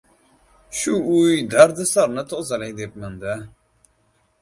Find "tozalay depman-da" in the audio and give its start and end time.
2.31-3.35